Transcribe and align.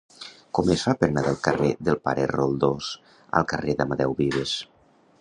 Com 0.59 0.71
es 0.75 0.85
fa 0.87 0.95
per 1.01 1.09
anar 1.11 1.23
del 1.27 1.37
carrer 1.49 1.69
del 1.89 2.01
Pare 2.09 2.25
Roldós 2.33 2.91
al 3.41 3.49
carrer 3.55 3.81
d'Amadeu 3.83 4.21
Vives? 4.25 4.61